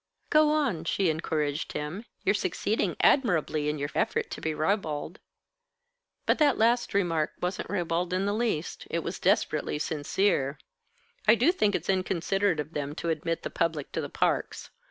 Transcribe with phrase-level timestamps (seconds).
[0.31, 2.05] "Go on," she encouraged him.
[2.25, 5.19] "You're succeeding admirably in your effort to be ribald."
[6.25, 10.57] "But that last remark wasn't ribald in the least it was desperately sincere.
[11.27, 14.71] I do think it's inconsiderate of them to admit the public to the parks.